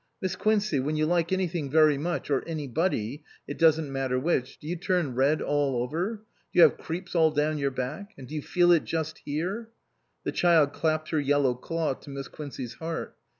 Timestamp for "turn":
4.75-5.13